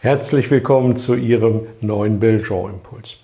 Herzlich 0.00 0.48
willkommen 0.52 0.94
zu 0.94 1.16
Ihrem 1.16 1.66
neuen 1.80 2.20
Belgian-Impuls. 2.20 3.16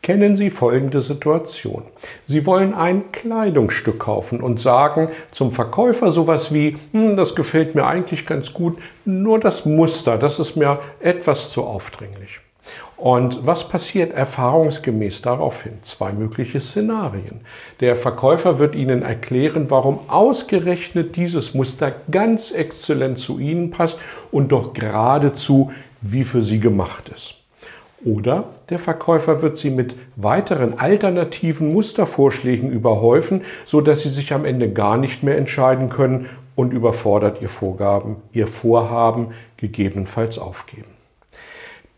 Kennen 0.00 0.38
Sie 0.38 0.48
folgende 0.48 1.02
Situation. 1.02 1.82
Sie 2.26 2.46
wollen 2.46 2.72
ein 2.72 3.12
Kleidungsstück 3.12 3.98
kaufen 3.98 4.40
und 4.40 4.58
sagen 4.58 5.08
zum 5.32 5.52
Verkäufer 5.52 6.10
sowas 6.12 6.54
wie, 6.54 6.78
hm, 6.92 7.18
das 7.18 7.34
gefällt 7.34 7.74
mir 7.74 7.84
eigentlich 7.84 8.24
ganz 8.24 8.54
gut, 8.54 8.78
nur 9.04 9.38
das 9.38 9.66
Muster, 9.66 10.16
das 10.16 10.38
ist 10.38 10.56
mir 10.56 10.78
etwas 10.98 11.50
zu 11.50 11.62
aufdringlich. 11.62 12.40
Und 12.96 13.46
was 13.46 13.68
passiert 13.68 14.14
erfahrungsgemäß 14.14 15.20
daraufhin? 15.20 15.74
Zwei 15.82 16.12
mögliche 16.12 16.58
Szenarien. 16.58 17.42
Der 17.80 17.96
Verkäufer 17.96 18.58
wird 18.58 18.74
Ihnen 18.74 19.02
erklären, 19.02 19.70
warum 19.70 19.98
ausgerechnet 20.08 21.16
dieses 21.16 21.52
Muster 21.52 21.92
ganz 22.10 22.50
exzellent 22.50 23.18
zu 23.18 23.38
Ihnen 23.38 23.70
passt 23.70 24.00
und 24.32 24.52
doch 24.52 24.72
geradezu 24.72 25.70
wie 26.04 26.22
für 26.22 26.42
sie 26.42 26.60
gemacht 26.60 27.10
ist. 27.14 27.34
Oder 28.04 28.50
der 28.68 28.78
Verkäufer 28.78 29.40
wird 29.40 29.56
sie 29.56 29.70
mit 29.70 29.96
weiteren 30.16 30.78
alternativen 30.78 31.72
Mustervorschlägen 31.72 32.70
überhäufen, 32.70 33.40
sodass 33.64 34.02
sie 34.02 34.10
sich 34.10 34.32
am 34.34 34.44
Ende 34.44 34.70
gar 34.70 34.98
nicht 34.98 35.22
mehr 35.22 35.38
entscheiden 35.38 35.88
können 35.88 36.28
und 36.54 36.72
überfordert 36.72 37.40
ihr 37.40 37.48
Vorgaben, 37.48 38.16
ihr 38.32 38.46
Vorhaben 38.46 39.28
gegebenenfalls 39.56 40.38
aufgeben. 40.38 40.94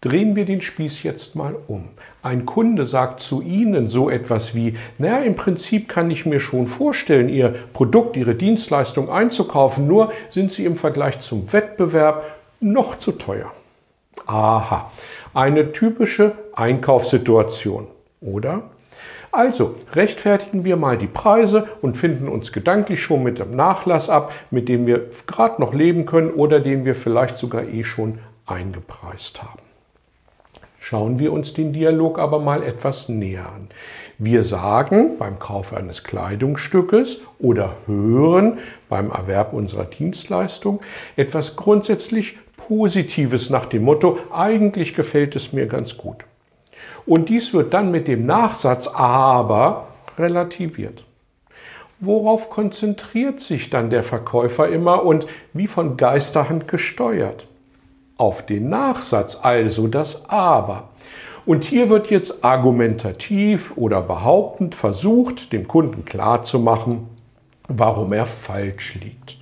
Drehen 0.00 0.36
wir 0.36 0.44
den 0.44 0.60
Spieß 0.60 1.02
jetzt 1.02 1.34
mal 1.34 1.56
um. 1.66 1.88
Ein 2.22 2.46
Kunde 2.46 2.86
sagt 2.86 3.18
zu 3.18 3.42
Ihnen 3.42 3.88
so 3.88 4.08
etwas 4.08 4.54
wie, 4.54 4.76
naja, 4.98 5.18
im 5.24 5.34
Prinzip 5.34 5.88
kann 5.88 6.10
ich 6.12 6.24
mir 6.24 6.38
schon 6.38 6.68
vorstellen, 6.68 7.28
Ihr 7.28 7.52
Produkt, 7.72 8.16
Ihre 8.16 8.36
Dienstleistung 8.36 9.10
einzukaufen, 9.10 9.88
nur 9.88 10.12
sind 10.28 10.52
Sie 10.52 10.64
im 10.64 10.76
Vergleich 10.76 11.18
zum 11.18 11.52
Wettbewerb 11.52 12.24
noch 12.60 12.98
zu 12.98 13.12
teuer. 13.12 13.50
Aha, 14.24 14.90
eine 15.34 15.72
typische 15.72 16.32
Einkaufssituation, 16.54 17.88
oder? 18.20 18.62
Also 19.32 19.74
rechtfertigen 19.92 20.64
wir 20.64 20.76
mal 20.76 20.96
die 20.96 21.06
Preise 21.06 21.68
und 21.82 21.96
finden 21.96 22.26
uns 22.26 22.52
gedanklich 22.52 23.02
schon 23.02 23.22
mit 23.22 23.38
dem 23.38 23.54
Nachlass 23.54 24.08
ab, 24.08 24.32
mit 24.50 24.68
dem 24.68 24.86
wir 24.86 25.10
gerade 25.26 25.60
noch 25.60 25.74
leben 25.74 26.06
können 26.06 26.30
oder 26.30 26.58
den 26.58 26.86
wir 26.86 26.94
vielleicht 26.94 27.36
sogar 27.36 27.64
eh 27.64 27.84
schon 27.84 28.18
eingepreist 28.46 29.42
haben. 29.42 29.60
Schauen 30.78 31.18
wir 31.18 31.32
uns 31.32 31.52
den 31.52 31.72
Dialog 31.72 32.18
aber 32.18 32.38
mal 32.38 32.62
etwas 32.62 33.08
näher 33.08 33.46
an. 33.46 33.68
Wir 34.18 34.44
sagen 34.44 35.18
beim 35.18 35.38
Kauf 35.38 35.74
eines 35.74 36.04
Kleidungsstückes 36.04 37.22
oder 37.38 37.76
hören 37.86 38.58
beim 38.88 39.10
Erwerb 39.10 39.52
unserer 39.52 39.84
Dienstleistung 39.84 40.80
etwas 41.16 41.56
grundsätzlich 41.56 42.38
Positives 42.56 43.50
nach 43.50 43.66
dem 43.66 43.84
Motto, 43.84 44.18
eigentlich 44.32 44.94
gefällt 44.94 45.36
es 45.36 45.52
mir 45.52 45.66
ganz 45.66 45.96
gut. 45.96 46.24
Und 47.04 47.28
dies 47.28 47.54
wird 47.54 47.72
dann 47.74 47.90
mit 47.90 48.08
dem 48.08 48.26
Nachsatz 48.26 48.88
aber 48.88 49.88
relativiert. 50.18 51.04
Worauf 51.98 52.50
konzentriert 52.50 53.40
sich 53.40 53.70
dann 53.70 53.88
der 53.88 54.02
Verkäufer 54.02 54.68
immer 54.68 55.04
und 55.04 55.26
wie 55.54 55.66
von 55.66 55.96
Geisterhand 55.96 56.68
gesteuert? 56.68 57.46
Auf 58.18 58.44
den 58.44 58.68
Nachsatz, 58.68 59.38
also 59.42 59.88
das 59.88 60.28
aber. 60.28 60.90
Und 61.46 61.64
hier 61.64 61.88
wird 61.88 62.10
jetzt 62.10 62.44
argumentativ 62.44 63.72
oder 63.76 64.02
behauptend 64.02 64.74
versucht, 64.74 65.52
dem 65.52 65.68
Kunden 65.68 66.04
klarzumachen, 66.04 67.08
warum 67.68 68.12
er 68.12 68.26
falsch 68.26 68.96
liegt. 68.96 69.38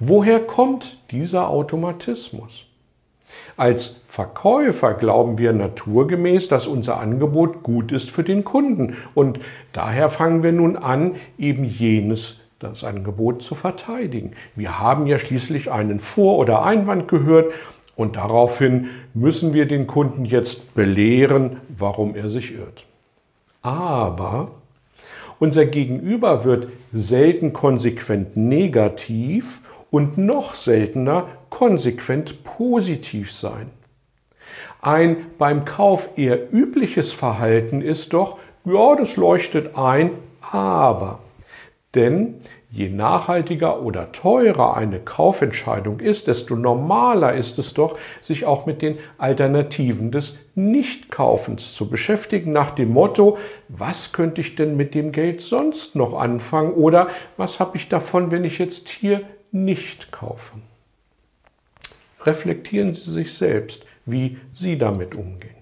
Woher 0.00 0.40
kommt 0.40 0.98
dieser 1.10 1.48
Automatismus? 1.48 2.64
Als 3.56 4.00
Verkäufer 4.08 4.94
glauben 4.94 5.38
wir 5.38 5.52
naturgemäß, 5.52 6.48
dass 6.48 6.66
unser 6.66 7.00
Angebot 7.00 7.62
gut 7.62 7.92
ist 7.92 8.10
für 8.10 8.22
den 8.22 8.44
Kunden 8.44 8.96
und 9.14 9.40
daher 9.72 10.08
fangen 10.08 10.42
wir 10.42 10.52
nun 10.52 10.76
an, 10.76 11.16
eben 11.36 11.64
jenes 11.64 12.36
das 12.60 12.84
Angebot 12.84 13.42
zu 13.42 13.54
verteidigen. 13.54 14.32
Wir 14.56 14.78
haben 14.78 15.06
ja 15.06 15.18
schließlich 15.18 15.70
einen 15.70 16.00
Vor- 16.00 16.38
oder 16.38 16.62
Einwand 16.62 17.08
gehört 17.08 17.52
und 17.96 18.16
daraufhin 18.16 18.88
müssen 19.14 19.52
wir 19.52 19.66
den 19.66 19.86
Kunden 19.86 20.24
jetzt 20.24 20.74
belehren, 20.74 21.58
warum 21.68 22.14
er 22.14 22.28
sich 22.28 22.54
irrt. 22.54 22.84
Aber 23.62 24.52
unser 25.38 25.66
Gegenüber 25.66 26.44
wird 26.44 26.68
selten 26.92 27.52
konsequent 27.52 28.36
negativ 28.36 29.62
und 29.90 30.18
noch 30.18 30.54
seltener 30.54 31.26
konsequent 31.50 32.44
positiv 32.44 33.32
sein. 33.32 33.70
Ein 34.80 35.26
beim 35.38 35.64
Kauf 35.64 36.10
eher 36.16 36.52
übliches 36.52 37.12
Verhalten 37.12 37.80
ist 37.80 38.12
doch, 38.12 38.38
ja, 38.64 38.94
das 38.96 39.16
leuchtet 39.16 39.76
ein, 39.76 40.10
aber. 40.40 41.20
Denn 41.94 42.40
je 42.70 42.90
nachhaltiger 42.90 43.82
oder 43.82 44.12
teurer 44.12 44.76
eine 44.76 45.00
Kaufentscheidung 45.00 46.00
ist, 46.00 46.26
desto 46.26 46.54
normaler 46.54 47.32
ist 47.32 47.58
es 47.58 47.72
doch, 47.72 47.98
sich 48.20 48.44
auch 48.44 48.66
mit 48.66 48.82
den 48.82 48.98
Alternativen 49.16 50.10
des 50.10 50.38
Nichtkaufens 50.54 51.74
zu 51.74 51.88
beschäftigen, 51.88 52.52
nach 52.52 52.70
dem 52.70 52.90
Motto, 52.90 53.38
was 53.68 54.12
könnte 54.12 54.42
ich 54.42 54.54
denn 54.54 54.76
mit 54.76 54.94
dem 54.94 55.12
Geld 55.12 55.40
sonst 55.40 55.96
noch 55.96 56.12
anfangen 56.18 56.74
oder 56.74 57.08
was 57.38 57.58
habe 57.58 57.78
ich 57.78 57.88
davon, 57.88 58.30
wenn 58.30 58.44
ich 58.44 58.58
jetzt 58.58 58.90
hier 58.90 59.22
nicht 59.50 60.12
kaufen. 60.12 60.62
Reflektieren 62.22 62.92
Sie 62.94 63.10
sich 63.10 63.34
selbst, 63.34 63.86
wie 64.04 64.38
Sie 64.52 64.78
damit 64.78 65.14
umgehen. 65.14 65.54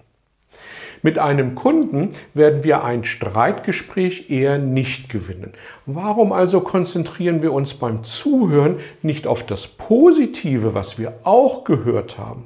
Mit 1.03 1.19
einem 1.19 1.55
Kunden 1.55 2.09
werden 2.33 2.63
wir 2.63 2.83
ein 2.83 3.03
Streitgespräch 3.03 4.29
eher 4.29 4.57
nicht 4.57 5.09
gewinnen. 5.09 5.53
Warum 5.85 6.33
also 6.33 6.61
konzentrieren 6.61 7.41
wir 7.41 7.53
uns 7.53 7.75
beim 7.75 8.03
Zuhören 8.03 8.79
nicht 9.03 9.27
auf 9.27 9.45
das 9.45 9.67
Positive, 9.67 10.73
was 10.73 10.97
wir 10.97 11.19
auch 11.23 11.63
gehört 11.63 12.17
haben? 12.17 12.45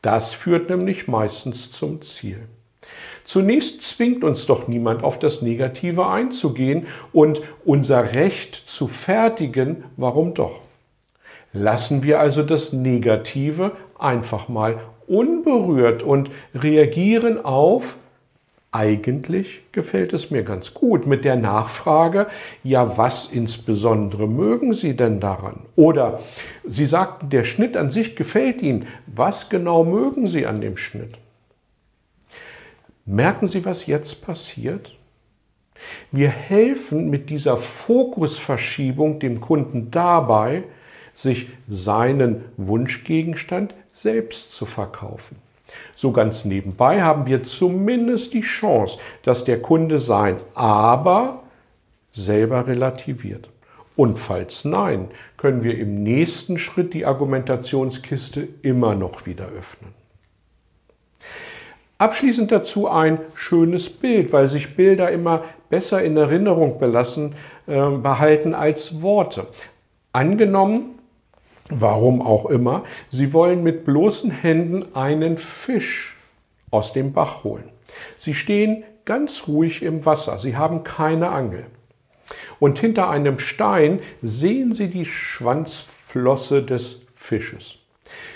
Das 0.00 0.32
führt 0.32 0.70
nämlich 0.70 1.06
meistens 1.06 1.70
zum 1.70 2.02
Ziel. 2.02 2.40
Zunächst 3.24 3.82
zwingt 3.82 4.24
uns 4.24 4.46
doch 4.46 4.66
niemand 4.66 5.04
auf 5.04 5.18
das 5.18 5.42
Negative 5.42 6.08
einzugehen 6.08 6.88
und 7.12 7.40
unser 7.64 8.14
Recht 8.14 8.54
zu 8.54 8.88
fertigen, 8.88 9.84
warum 9.96 10.34
doch? 10.34 10.60
Lassen 11.52 12.02
wir 12.02 12.20
also 12.20 12.42
das 12.42 12.72
Negative 12.72 13.72
einfach 13.98 14.48
mal 14.48 14.80
unberührt 15.06 16.02
und 16.02 16.30
reagieren 16.54 17.44
auf, 17.44 17.96
eigentlich 18.74 19.60
gefällt 19.72 20.14
es 20.14 20.30
mir 20.30 20.44
ganz 20.44 20.72
gut 20.72 21.06
mit 21.06 21.26
der 21.26 21.36
Nachfrage, 21.36 22.28
ja, 22.64 22.96
was 22.96 23.26
insbesondere 23.26 24.26
mögen 24.26 24.72
Sie 24.72 24.96
denn 24.96 25.20
daran? 25.20 25.60
Oder 25.76 26.20
Sie 26.64 26.86
sagten, 26.86 27.28
der 27.28 27.44
Schnitt 27.44 27.76
an 27.76 27.90
sich 27.90 28.16
gefällt 28.16 28.62
Ihnen, 28.62 28.86
was 29.06 29.50
genau 29.50 29.84
mögen 29.84 30.26
Sie 30.26 30.46
an 30.46 30.62
dem 30.62 30.78
Schnitt? 30.78 31.18
Merken 33.04 33.46
Sie, 33.46 33.64
was 33.66 33.86
jetzt 33.86 34.24
passiert? 34.24 34.96
Wir 36.10 36.30
helfen 36.30 37.10
mit 37.10 37.28
dieser 37.28 37.58
Fokusverschiebung 37.58 39.18
dem 39.18 39.40
Kunden 39.40 39.90
dabei, 39.90 40.62
sich 41.14 41.50
seinen 41.68 42.44
Wunschgegenstand 42.56 43.74
selbst 43.92 44.52
zu 44.52 44.66
verkaufen. 44.66 45.36
So 45.94 46.12
ganz 46.12 46.44
nebenbei 46.44 47.02
haben 47.02 47.26
wir 47.26 47.44
zumindest 47.44 48.34
die 48.34 48.40
Chance, 48.42 48.98
dass 49.22 49.44
der 49.44 49.62
Kunde 49.62 49.98
sein 49.98 50.36
Aber 50.54 51.42
selber 52.12 52.66
relativiert. 52.66 53.48
Und 53.96 54.18
falls 54.18 54.64
nein, 54.64 55.08
können 55.36 55.62
wir 55.62 55.78
im 55.78 56.02
nächsten 56.02 56.58
Schritt 56.58 56.94
die 56.94 57.04
Argumentationskiste 57.04 58.48
immer 58.62 58.94
noch 58.94 59.26
wieder 59.26 59.46
öffnen. 59.46 59.92
Abschließend 61.98 62.50
dazu 62.50 62.88
ein 62.88 63.18
schönes 63.34 63.88
Bild, 63.88 64.32
weil 64.32 64.48
sich 64.48 64.74
Bilder 64.74 65.10
immer 65.12 65.44
besser 65.68 66.02
in 66.02 66.16
Erinnerung 66.16 66.78
belassen, 66.78 67.34
äh, 67.66 67.90
behalten 67.90 68.54
als 68.54 69.02
Worte. 69.02 69.46
Angenommen, 70.12 70.98
Warum 71.68 72.20
auch 72.22 72.46
immer, 72.46 72.84
Sie 73.08 73.32
wollen 73.32 73.62
mit 73.62 73.84
bloßen 73.84 74.30
Händen 74.30 74.94
einen 74.94 75.36
Fisch 75.38 76.16
aus 76.70 76.92
dem 76.92 77.12
Bach 77.12 77.44
holen. 77.44 77.70
Sie 78.16 78.34
stehen 78.34 78.84
ganz 79.04 79.46
ruhig 79.48 79.82
im 79.82 80.04
Wasser, 80.04 80.38
Sie 80.38 80.56
haben 80.56 80.84
keine 80.84 81.30
Angel. 81.30 81.66
Und 82.58 82.78
hinter 82.78 83.10
einem 83.10 83.38
Stein 83.38 84.00
sehen 84.22 84.72
Sie 84.72 84.88
die 84.88 85.04
Schwanzflosse 85.04 86.62
des 86.62 87.02
Fisches. 87.14 87.76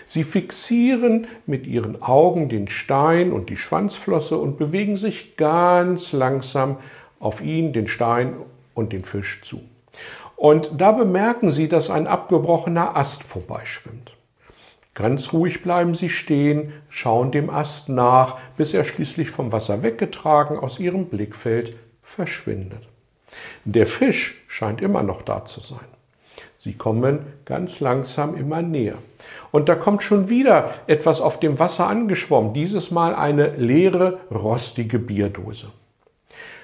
Sie 0.05 0.25
fixieren 0.25 1.27
mit 1.47 1.67
ihren 1.67 2.03
Augen 2.03 2.49
den 2.49 2.69
Stein 2.69 3.33
und 3.33 3.51
die 3.51 3.57
Schwanzflosse 3.57 4.39
und 4.39 4.57
bewegen 4.57 4.97
sich 4.97 5.37
ganz 5.37 6.13
langsam 6.13 6.79
auf 7.19 7.41
ihn, 7.41 7.73
den 7.73 7.89
Stein 7.89 8.35
und 8.75 8.93
den 8.93 9.05
Fisch 9.05 9.41
zu. 9.43 9.61
Und 10.37 10.73
da 10.79 10.93
bemerken 10.93 11.51
Sie, 11.51 11.67
dass 11.67 11.91
ein 11.91 12.07
abgebrochener 12.07 12.97
Ast 12.97 13.23
vorbeischwimmt. 13.23 14.15
Ganz 14.95 15.33
ruhig 15.33 15.63
bleiben 15.63 15.95
Sie 15.95 16.09
stehen, 16.09 16.73
schauen 16.89 17.31
dem 17.31 17.51
Ast 17.51 17.89
nach, 17.89 18.39
bis 18.57 18.73
er 18.75 18.85
schließlich 18.85 19.31
vom 19.31 19.53
Wasser 19.53 19.83
weggetragen 19.83 20.59
aus 20.59 20.79
Ihrem 20.79 21.07
Blickfeld 21.07 21.77
verschwindet. 22.03 22.87
Der 23.65 23.87
Fisch 23.87 24.43
scheint 24.47 24.81
immer 24.81 25.03
noch 25.03 25.23
da 25.23 25.45
zu 25.45 25.61
sein. 25.61 25.85
Sie 26.59 26.75
kommen 26.75 27.27
ganz 27.45 27.81
langsam 27.81 28.37
immer 28.37 28.63
näher. 28.63 28.97
Und 29.53 29.69
da 29.69 29.75
kommt 29.75 30.03
schon 30.03 30.29
wieder 30.29 30.75
etwas 30.87 31.21
auf 31.21 31.41
dem 31.41 31.59
Wasser 31.59 31.87
angeschwommen, 31.87 32.55
dieses 32.55 32.91
Mal 32.91 33.15
eine 33.15 33.57
leere, 33.57 34.21
rostige 34.31 34.99
Bierdose. 34.99 35.69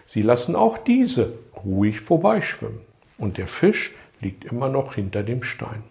Sie 0.04 0.22
lassen 0.22 0.56
auch 0.56 0.78
diese 0.78 1.34
ruhig 1.64 2.00
vorbeischwimmen 2.00 2.80
und 3.22 3.38
der 3.38 3.46
Fisch 3.46 3.92
liegt 4.20 4.44
immer 4.44 4.68
noch 4.68 4.94
hinter 4.94 5.22
dem 5.22 5.42
Stein. 5.42 5.82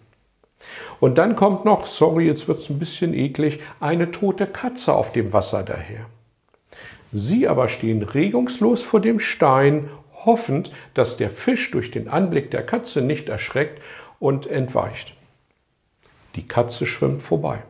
Und 1.00 1.18
dann 1.18 1.34
kommt 1.34 1.64
noch, 1.64 1.86
sorry, 1.86 2.26
jetzt 2.26 2.46
wird 2.46 2.58
es 2.58 2.70
ein 2.70 2.78
bisschen 2.78 3.14
eklig, 3.14 3.60
eine 3.80 4.10
tote 4.10 4.46
Katze 4.46 4.92
auf 4.94 5.12
dem 5.12 5.32
Wasser 5.32 5.62
daher. 5.62 6.06
Sie 7.10 7.48
aber 7.48 7.68
stehen 7.68 8.02
regungslos 8.02 8.84
vor 8.84 9.00
dem 9.00 9.18
Stein, 9.18 9.88
hoffend, 10.24 10.72
dass 10.94 11.16
der 11.16 11.30
Fisch 11.30 11.70
durch 11.72 11.90
den 11.90 12.08
Anblick 12.08 12.50
der 12.50 12.64
Katze 12.64 13.02
nicht 13.02 13.28
erschreckt 13.28 13.82
und 14.20 14.46
entweicht. 14.46 15.14
Die 16.36 16.46
Katze 16.46 16.86
schwimmt 16.86 17.22
vorbei. 17.22 17.62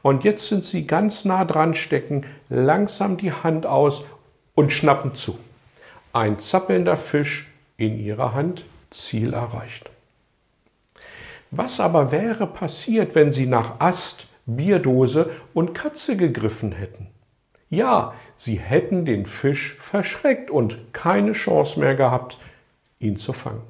Und 0.00 0.24
jetzt 0.24 0.48
sind 0.48 0.64
sie 0.64 0.86
ganz 0.86 1.24
nah 1.24 1.44
dran, 1.44 1.74
stecken 1.74 2.24
langsam 2.48 3.16
die 3.16 3.32
Hand 3.32 3.66
aus 3.66 4.04
und 4.54 4.72
schnappen 4.72 5.14
zu. 5.14 5.38
Ein 6.12 6.38
zappelnder 6.38 6.96
Fisch 6.96 7.48
in 7.76 7.98
ihrer 7.98 8.34
Hand, 8.34 8.64
Ziel 8.92 9.32
erreicht. 9.34 9.90
Was 11.50 11.80
aber 11.80 12.12
wäre 12.12 12.46
passiert, 12.46 13.14
wenn 13.14 13.32
sie 13.32 13.46
nach 13.46 13.80
Ast, 13.80 14.28
Bierdose 14.46 15.30
und 15.52 15.74
Katze 15.74 16.16
gegriffen 16.16 16.72
hätten? 16.72 17.08
Ja, 17.68 18.14
sie 18.36 18.58
hätten 18.58 19.04
den 19.04 19.26
Fisch 19.26 19.76
verschreckt 19.78 20.50
und 20.50 20.92
keine 20.92 21.32
Chance 21.32 21.80
mehr 21.80 21.94
gehabt, 21.94 22.38
ihn 23.00 23.16
zu 23.16 23.32
fangen. 23.32 23.62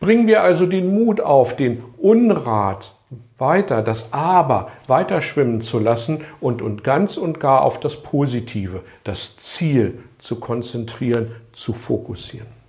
Bringen 0.00 0.26
wir 0.26 0.42
also 0.42 0.66
den 0.66 0.94
Mut 0.94 1.20
auf, 1.20 1.56
den 1.56 1.84
Unrat 1.98 2.96
weiter, 3.38 3.82
das 3.82 4.12
Aber 4.12 4.70
weiter 4.86 5.22
schwimmen 5.22 5.60
zu 5.60 5.78
lassen 5.78 6.22
und, 6.40 6.62
und 6.62 6.84
ganz 6.84 7.16
und 7.16 7.38
gar 7.38 7.62
auf 7.62 7.80
das 7.80 8.02
Positive, 8.02 8.82
das 9.04 9.36
Ziel 9.36 10.02
zu 10.18 10.40
konzentrieren, 10.40 11.32
zu 11.52 11.72
fokussieren. 11.72 12.61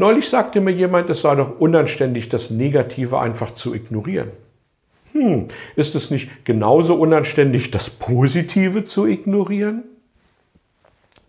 Neulich 0.00 0.30
sagte 0.30 0.62
mir 0.62 0.70
jemand, 0.70 1.10
es 1.10 1.20
sei 1.20 1.34
doch 1.34 1.60
unanständig, 1.60 2.30
das 2.30 2.48
Negative 2.48 3.20
einfach 3.20 3.50
zu 3.50 3.74
ignorieren. 3.74 4.30
Hm, 5.12 5.48
ist 5.76 5.94
es 5.94 6.10
nicht 6.10 6.46
genauso 6.46 6.94
unanständig, 6.94 7.70
das 7.70 7.90
Positive 7.90 8.82
zu 8.82 9.06
ignorieren? 9.06 9.82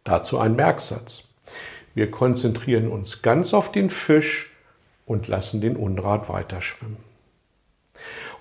Dazu 0.06 0.40
ein 0.40 0.56
Merksatz. 0.56 1.26
Wir 1.96 2.10
konzentrieren 2.10 2.88
uns 2.88 3.22
ganz 3.22 3.54
auf 3.54 3.74
den 3.74 3.90
Fisch, 3.90 4.48
und 5.06 5.28
lassen 5.28 5.60
den 5.60 5.76
Unrat 5.76 6.30
weiterschwimmen. 6.30 6.96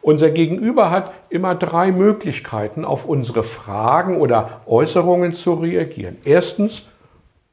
Unser 0.03 0.31
Gegenüber 0.31 0.93
hat 0.93 1.12
immer 1.29 1.56
drei 1.56 1.91
Möglichkeiten, 1.91 2.85
auf 2.85 3.06
unsere 3.06 3.43
Fragen 3.43 4.19
oder 4.19 4.61
Äußerungen 4.67 5.35
zu 5.35 5.55
reagieren. 5.55 6.19
Erstens 6.25 6.87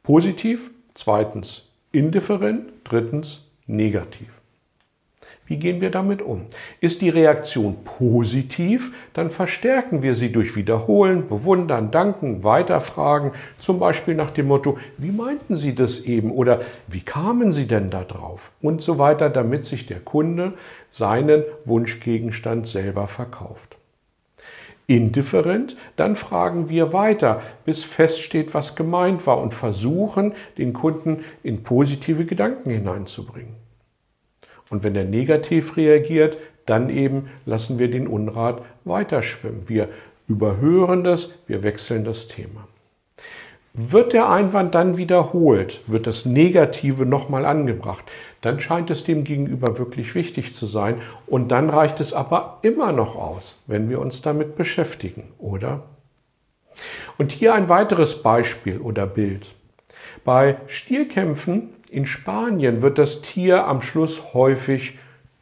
positiv, 0.03 0.69
zweitens 0.93 1.66
indifferent, 1.97 2.69
drittens 2.83 3.49
negativ. 3.65 4.41
Wie 5.47 5.57
gehen 5.57 5.79
wir 5.79 5.89
damit 5.89 6.21
um? 6.21 6.45
Ist 6.81 7.01
die 7.01 7.09
Reaktion 7.09 7.77
positiv, 7.85 8.93
dann 9.13 9.29
verstärken 9.29 10.03
wir 10.03 10.13
sie 10.13 10.31
durch 10.31 10.57
Wiederholen, 10.57 11.27
Bewundern, 11.27 11.89
Danken, 11.89 12.43
Weiterfragen, 12.43 13.31
zum 13.57 13.79
Beispiel 13.79 14.13
nach 14.13 14.31
dem 14.31 14.47
Motto, 14.47 14.77
wie 14.97 15.11
meinten 15.11 15.55
Sie 15.55 15.73
das 15.73 16.01
eben 16.01 16.31
oder 16.31 16.61
wie 16.87 16.99
kamen 16.99 17.53
Sie 17.53 17.65
denn 17.65 17.89
da 17.89 18.03
drauf 18.03 18.51
und 18.61 18.81
so 18.81 18.99
weiter, 18.99 19.29
damit 19.29 19.63
sich 19.65 19.85
der 19.85 20.01
Kunde 20.01 20.53
seinen 20.89 21.43
Wunschgegenstand 21.63 22.67
selber 22.67 23.07
verkauft. 23.07 23.76
Indifferent, 24.87 25.75
dann 25.97 26.15
fragen 26.15 26.69
wir 26.69 26.93
weiter, 26.93 27.41
bis 27.65 27.83
feststeht, 27.83 28.53
was 28.53 28.75
gemeint 28.77 29.27
war 29.27 29.39
und 29.41 29.53
versuchen, 29.53 30.33
den 30.57 30.71
Kunden 30.71 31.25
in 31.43 31.63
positive 31.63 32.25
Gedanken 32.25 32.69
hineinzubringen. 32.69 33.55
Und 34.69 34.83
wenn 34.83 34.95
er 34.95 35.03
negativ 35.03 35.75
reagiert, 35.75 36.37
dann 36.65 36.89
eben 36.89 37.29
lassen 37.45 37.79
wir 37.79 37.91
den 37.91 38.07
Unrat 38.07 38.61
weiterschwimmen. 38.85 39.67
Wir 39.67 39.89
überhören 40.27 41.03
das, 41.03 41.33
wir 41.47 41.63
wechseln 41.63 42.05
das 42.05 42.27
Thema. 42.27 42.67
Wird 43.79 44.13
der 44.13 44.27
Einwand 44.27 44.73
dann 44.73 44.97
wiederholt, 44.97 45.81
wird 45.85 46.07
das 46.07 46.25
Negative 46.25 47.05
nochmal 47.05 47.45
angebracht, 47.45 48.03
dann 48.41 48.59
scheint 48.59 48.89
es 48.89 49.03
dem 49.03 49.23
Gegenüber 49.23 49.77
wirklich 49.77 50.15
wichtig 50.15 50.55
zu 50.55 50.65
sein 50.65 50.99
und 51.27 51.49
dann 51.49 51.69
reicht 51.69 51.99
es 51.99 52.11
aber 52.11 52.57
immer 52.63 52.91
noch 52.91 53.15
aus, 53.15 53.61
wenn 53.67 53.87
wir 53.87 54.01
uns 54.01 54.23
damit 54.23 54.55
beschäftigen, 54.55 55.31
oder? 55.37 55.83
Und 57.19 57.31
hier 57.31 57.53
ein 57.53 57.69
weiteres 57.69 58.23
Beispiel 58.23 58.79
oder 58.79 59.05
Bild. 59.05 59.53
Bei 60.25 60.57
Stierkämpfen 60.65 61.69
in 61.91 62.07
Spanien 62.07 62.81
wird 62.81 62.97
das 62.97 63.21
Tier 63.21 63.67
am 63.67 63.81
Schluss 63.81 64.33
häufig 64.33 64.97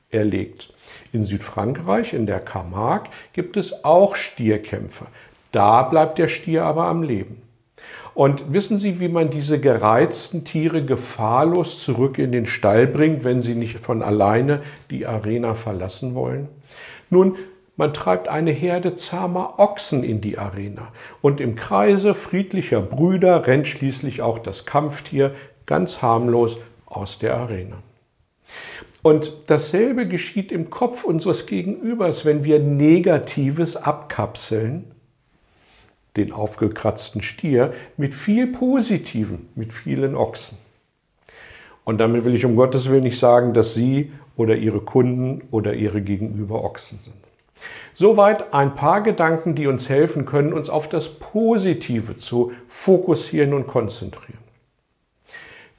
erlegt. 0.10 0.74
In 1.14 1.24
Südfrankreich, 1.24 2.14
in 2.14 2.26
der 2.26 2.42
Camargue, 2.42 3.10
gibt 3.32 3.56
es 3.56 3.86
auch 3.86 4.18
Stierkämpfe. 4.18 5.06
Da 5.54 5.84
bleibt 5.84 6.18
der 6.18 6.28
Stier 6.28 6.66
aber 6.66 6.88
am 6.88 7.02
Leben. 7.02 7.45
Und 8.16 8.54
wissen 8.54 8.80
Sie, 8.80 9.02
wie 9.02 9.10
man 9.10 9.30
diese 9.30 9.60
gereizten 9.60 10.46
Tiere 10.46 10.84
gefahrlos 10.84 11.84
zurück 11.84 12.18
in 12.18 12.32
den 12.32 12.46
Stall 12.46 12.88
bringt, 12.88 13.26
wenn 13.26 13.42
sie 13.42 13.56
nicht 13.56 13.78
von 13.78 14.02
alleine 14.02 14.62
die 14.90 15.06
Arena 15.06 15.54
verlassen 15.54 16.16
wollen? 16.16 16.48
Nun, 17.10 17.36
man 17.76 17.94
treibt 17.94 18.30
eine 18.30 18.52
Herde 18.52 18.96
zahmer 18.96 19.60
Ochsen 19.60 20.06
in 20.06 20.22
die 20.22 20.38
Arena 20.38 20.94
und 21.22 21.42
im 21.42 21.56
Kreise 21.56 22.14
friedlicher 22.14 22.82
Brüder 22.82 23.48
rennt 23.48 23.68
schließlich 23.68 24.22
auch 24.22 24.40
das 24.40 24.66
Kampftier 24.66 25.36
ganz 25.66 26.02
harmlos 26.02 26.58
aus 26.86 27.20
der 27.20 27.36
Arena. 27.36 27.76
Und 29.02 29.34
dasselbe 29.48 30.08
geschieht 30.08 30.54
im 30.54 30.70
Kopf 30.70 31.04
unseres 31.04 31.48
Gegenübers, 31.48 32.24
wenn 32.24 32.46
wir 32.46 32.60
Negatives 32.60 33.76
abkapseln, 33.76 34.95
den 36.18 36.32
aufgekratzten 36.32 37.22
Stier, 37.22 37.74
mit 37.98 38.14
viel 38.14 38.48
Positiven, 38.48 39.50
mit 39.56 39.74
vielen 39.74 40.16
Ochsen. 40.16 40.58
Und 41.84 42.00
damit 42.00 42.26
will 42.26 42.36
ich 42.36 42.46
um 42.46 42.56
Gottes 42.56 42.90
Willen 42.90 43.04
nicht 43.04 43.20
sagen, 43.20 43.54
dass 43.54 43.74
Sie 43.74 44.12
oder 44.38 44.56
Ihre 44.56 44.82
Kunden 44.82 45.44
oder 45.52 45.74
Ihre 45.74 46.02
Gegenüber 46.02 46.64
Ochsen 46.64 47.00
sind. 47.00 47.16
Soweit 47.94 48.54
ein 48.54 48.76
paar 48.76 49.02
Gedanken, 49.02 49.56
die 49.56 49.68
uns 49.68 49.88
helfen 49.88 50.26
können, 50.26 50.52
uns 50.52 50.70
auf 50.70 50.90
das 50.90 51.10
Positive 51.10 52.18
zu 52.18 52.52
fokussieren 52.68 53.54
und 53.54 53.68
konzentrieren. 53.68 54.44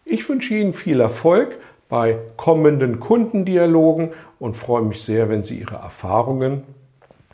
Ich 0.05 0.27
wünsche 0.29 0.55
Ihnen 0.55 0.73
viel 0.73 1.01
Erfolg 1.01 1.59
bei 1.89 2.19
kommenden 2.37 3.01
Kundendialogen 3.01 4.13
und 4.39 4.57
freue 4.57 4.83
mich 4.83 5.03
sehr, 5.03 5.29
wenn 5.29 5.43
Sie 5.43 5.59
Ihre 5.59 5.77
Erfahrungen 5.77 6.63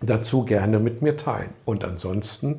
dazu 0.00 0.44
gerne 0.44 0.78
mit 0.78 1.02
mir 1.02 1.16
teilen. 1.16 1.50
Und 1.64 1.84
ansonsten 1.84 2.58